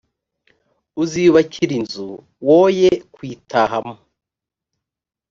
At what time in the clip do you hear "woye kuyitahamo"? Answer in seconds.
2.47-3.95